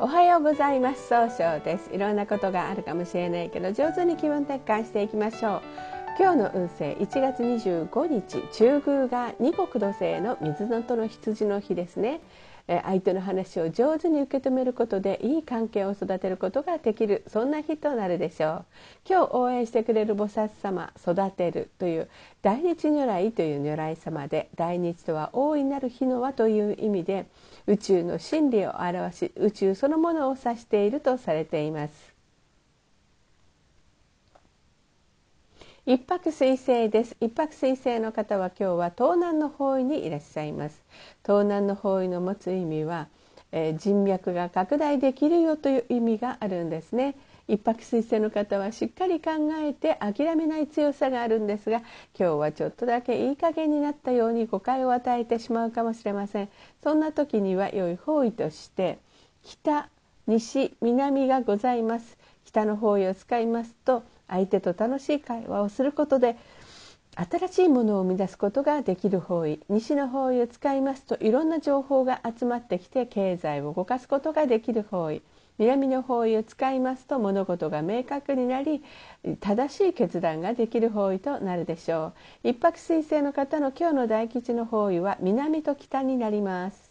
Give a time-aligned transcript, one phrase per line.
[0.00, 1.08] おはようございます。
[1.08, 1.90] 総称です。
[1.92, 5.62] いろんなことがあるかもしれないけど上手に気分転換していきましょう。
[6.16, 12.20] 今日の運勢1月25日中宮が二国土星の水のとの羊の日ですね。
[12.68, 17.24] 相手の話を上手に受け止めることでいい関係を育てることができる。
[17.26, 18.64] そんな日となるでしょう。
[19.08, 22.08] 今日応援してくれる菩薩様育てるという
[22.42, 27.26] 大日如来という如来様で大日とは大いなる日の輪という意味で
[27.66, 32.17] 宇宙の真理を表し宇宙そのものを指しているとされています。
[35.90, 37.16] 一泊水星です。
[37.18, 40.82] 一泊水星の方は今日は東南の方位にいらっしゃいます。
[41.24, 43.08] 東南の方位の持つ意味は、
[43.52, 47.14] えー、人脈が拡大できるよという意味があるんですね。
[47.48, 49.30] 一泊水星の方はしっかり考
[49.62, 56.50] えて諦めない強さがあるんですが今日はちょっとだけいい加減になったように誤解を与えてしまうかもしれません。
[56.82, 58.98] そんな時には良い方位として
[59.42, 59.88] 北
[60.26, 62.18] 西南がございます。
[62.44, 66.36] 北の方位を使いますと相手と楽しい会話をすることで
[67.16, 75.22] 新しいものを生み出すことができる方位西の方位を使いますといろんな情報が集まってきて経済を動かすことができる方位
[75.58, 78.82] 南の方位を使いますと物事が明確になり
[79.40, 82.12] 正しい決断ができる方位となるでしょ
[82.44, 82.48] う。
[82.50, 86.87] 一泊水星の方の今日の大吉の方位は南と北になります。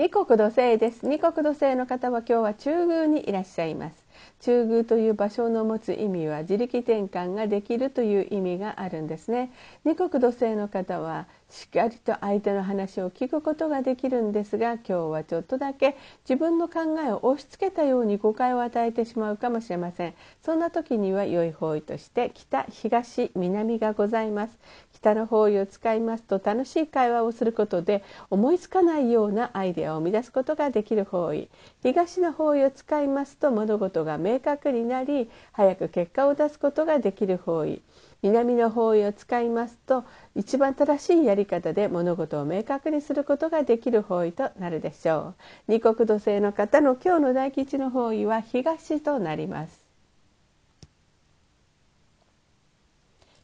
[0.00, 1.06] 二国土星です。
[1.06, 4.06] 二国土星の方は今日は中宮にいらっしゃいます。
[4.40, 9.52] 中宮という場所の持つ意味は自力転換ができるという意味があるんですね。
[9.84, 15.96] 二国土星の方はしっかりと相手の話を聞くことができるんですが今日はちょっとだけ
[16.28, 20.14] 自分の考えを押し付けたように誤解を与えてしまうかもしれません。
[20.42, 24.58] そんな時には良い方位として北東南がございます
[24.92, 31.48] 北の方位を使いますと楽しい会話をすることで思いつかないようなアイデアを生み出すことができる方位。
[31.82, 37.82] 東の方位を使いますと物事が明明確になり早く結果を出すことができる方位。
[38.22, 40.04] 南の方位を使いますと
[40.34, 45.34] 一番正しいやり方で物事を明確にすることができる方位となるでしょ
[45.68, 45.72] う。
[45.72, 49.90] 二国土星の方の今日の大吉の方位は東となります。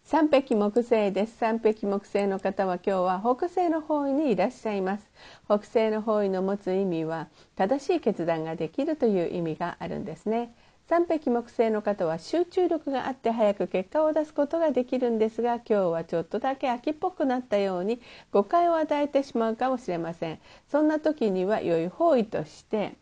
[0.04, 1.36] 三匹木星です。
[1.36, 5.10] 三匹木星の方は今日は北西の方位にいらっしゃいます。
[5.46, 7.26] 北西の方位の持つ意味は
[7.56, 10.54] 正しい決断ができるという意味があるんですね。
[10.88, 20.38] 三匹木星の方は集中力があって早く結果を出すことができるんですが今日はちょっとだけ秋っぽくなったように誤解を与えてしまうかもしれません。
[20.70, 22.94] そんな時には良い方位として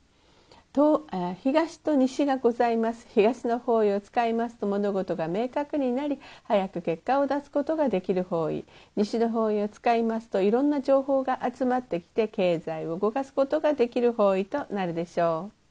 [1.43, 3.07] 東と西がございます。
[3.15, 8.65] 東の方位を使いますと物事が明確になり早く結果を出すことができる方位。
[8.97, 15.64] 西の方位を使いますといろんな情報が集まってきて経済を動かすことができる方位となるでしょう。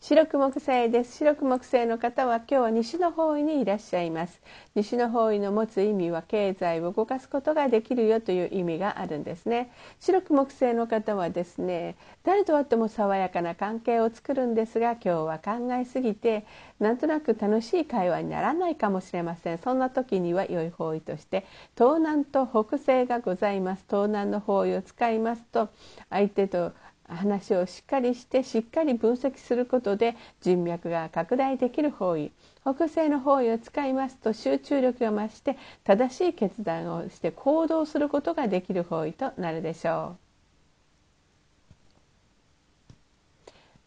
[0.00, 1.16] 白く木星です。
[1.16, 4.40] 白く木星の方は今日は西の方位にいらっしゃいます。
[4.76, 9.72] 西の方位の持つ意味は経済を動かすことができるよという意味があるんですね。
[9.98, 16.46] 白く木星の方はですね誰と会っても爽やかな関係を作るんですが今日は考えすぎて
[16.78, 19.58] なんとなく楽しい会話にならないかもしれません。
[19.58, 21.44] そんな時には良い方位として
[21.76, 23.84] 東南と北西がございます。
[23.90, 25.70] 東南の方位を使いますと
[26.08, 26.72] 相手と
[27.08, 32.32] 話をしっかりしてしっかり分析することで人脈が拡大できる方位
[32.62, 40.28] 北西の方位を使いますと集中力が増して正しい決断をして行動することができる方位となるでしょう。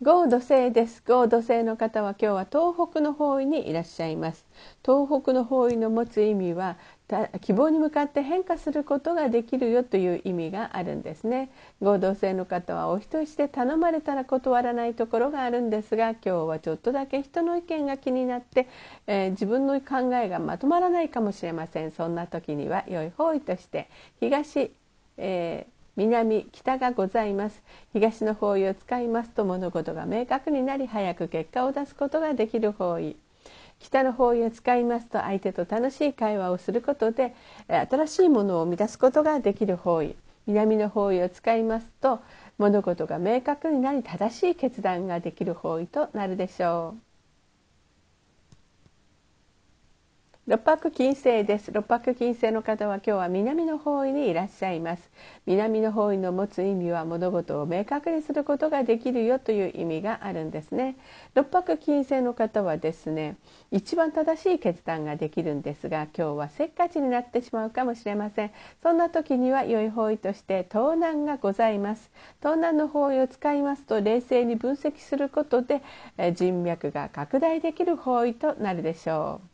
[0.04, 4.48] 合土星です合土星の方は今日は東北の方位にいらっしゃいます
[4.84, 6.80] 東北の方位の持つ意味は
[7.42, 11.50] 希望に向かって変化することができるよという意味があるんですね。
[11.82, 18.68] 合同性の方はお人よしで頼まれたら断らないところがあるんですが今日はちょっとだけ人の意見が気になって、
[19.08, 21.92] えー、自分の考えがまとまらないかもしれません。
[21.92, 24.72] そんな時には良い方位として東、
[25.18, 27.62] えー南北がございます。
[27.92, 33.18] 東の方位を使いますと物事が明確になり早く結果を出すことができる方位。
[33.82, 37.36] 北の方位を使いますと相手と楽しい会話をすることで
[37.68, 40.16] 新しいものを生み出すことができる方位
[40.48, 42.20] 南の方位を使いますと
[42.58, 47.11] 物事が明確になり正しい決断ができる方位となるでしょう。
[50.48, 51.72] 六白金星です。
[51.72, 55.12] 六白金星の方は今日は南の方位にいらっしゃいます。
[55.46, 60.98] 南の方位の持つ意味は物事を明確にすることができるよという意味があるんですね。
[61.36, 63.38] 六白金星の方はですね
[63.70, 68.52] 一番正しい決断ができるんですが今日はせっかちになってしまうかもしれません。
[68.82, 72.10] そんな時には良い方位として盗難がございます。
[72.42, 75.84] 盗難の方位を使いますと冷静に分析することで
[76.34, 79.51] 人脈が拡大できる方位となるでしょう。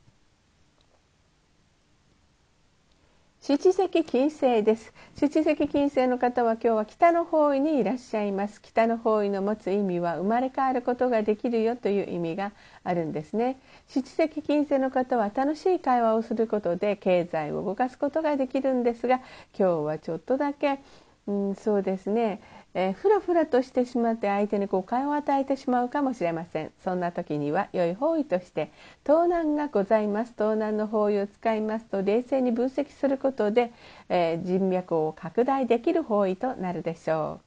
[3.47, 12.51] 七石金星です七石金星の方は今日は北の方位にいらっしゃいます北の方位の持つ意味は生まれ変わることができるよという意味が
[12.83, 13.57] あるんですね
[13.88, 19.21] 七石金星の方は楽しい会話をすることで経済を動かすことができるんですが
[19.57, 20.79] 今日はちょっとだけ
[21.27, 22.41] うん、そうですね
[22.74, 26.72] えー、ふらふらとしてしまって相手に誤解を与えてしまうかもしれません。
[26.84, 28.72] そんな時には良い方位として
[29.04, 30.34] 盗難がございます。
[30.34, 33.72] 盗難の方位を使いますと冷静に分析することで、
[34.10, 37.46] えー、人脈を拡大できる方位となるでしょう。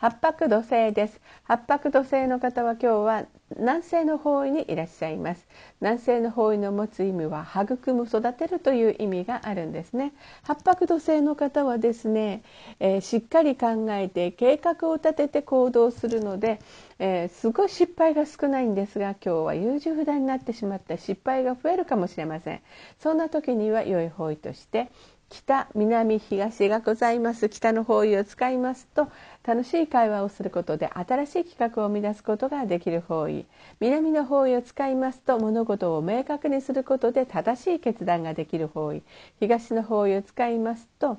[0.00, 1.20] 八白土星です。
[1.42, 3.24] 八白土星の方は今日は
[3.56, 5.44] 南西の方位にいらっしゃいます。
[5.80, 10.12] 南西の方位の持つ意味は育む育てるという意味があるんですね。
[10.44, 12.44] 八白土星の方はですね、
[12.78, 16.60] えー、しっかり考えて計画を立てて行動するので、
[17.00, 22.60] えー、すごい失敗が少ないんですが今日は優柔不断になってしまった失敗が増えるかもしれません。
[23.00, 24.92] そんな時には良い方位として
[25.30, 27.50] 北南東がございます。
[27.50, 29.08] 北の方位を使いますと
[29.44, 33.44] 楽しい会話をすることで新しい企画を生み出すことができる方位。
[33.78, 39.02] 南の方位を使いますと物事を明確にすることで正しい決断ができる方位。
[39.38, 41.18] 東の方位を使いますと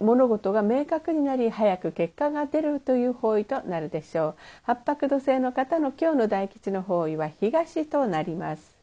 [0.00, 4.34] 物事が明確になり早く結果が出るという方位となるでしょう。
[4.62, 8.77] 八白土星の方の今日の大吉の方位は東となります。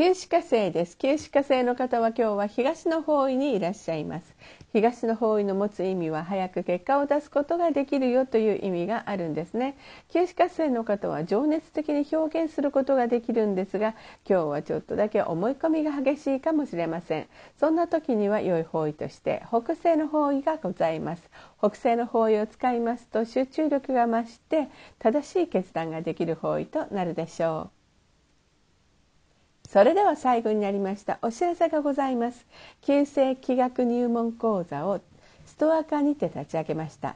[0.00, 0.96] 旧歯科生です。
[0.96, 4.34] 旧歯科生の方は今日は東の方位にいらっしゃいます。
[4.72, 9.76] 東の方位の持つ意味は早く結果を出すことができるよという意味があるんですね。
[10.08, 13.94] 旧歯科生の方は情熱的に表現することができるんですが
[14.26, 17.26] 今日はちょっとだけ思い込みが激しいかもしれません。
[17.58, 21.30] そんな時には良い方位として北西の方位がございます。
[21.58, 27.79] 北西の方位を使いますと集中力が増して正しい決断ができる方位となるでしょう。
[29.72, 32.44] それでは最後になりましたお知らせがございます。
[32.82, 35.00] 旧世気学入門講座を
[35.46, 37.14] ストア化にて立ち上げました。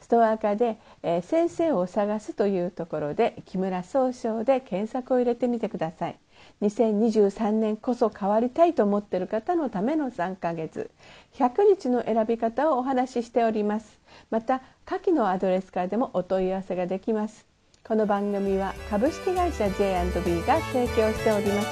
[0.00, 6.18] ストア化で、えー、先生を探すというところで木村総称で検索を入れてみてください。
[6.60, 10.90] 2023年こそ変わりたいと思っている方のための3ヶ月。
[11.34, 14.00] 100日の選び方をお話ししております。
[14.32, 17.46] また下記のアドレスからでもお問い合わせができます。
[17.86, 21.68] この番組は株式会社 J&B が提供しております。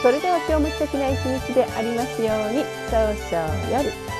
[0.00, 2.64] それでは今日も素敵な一日でありますように。
[2.88, 4.17] 早々より